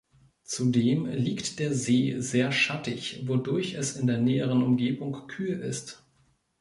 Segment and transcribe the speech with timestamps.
[0.41, 6.03] Zudem liegt der See sehr schattig, wodurch es in der näheren Umgebung kühl ist.